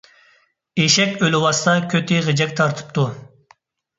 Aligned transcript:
ئېشەك 0.83 1.19
ئۆلۈۋاتسا 1.25 1.75
كۆتى 1.93 2.19
غىجەك 2.29 2.55
تارتىپتۇ. 2.61 3.03